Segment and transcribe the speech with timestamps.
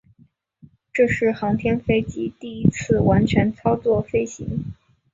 [0.91, 4.73] 这是航天飞机第一次完全操作飞行。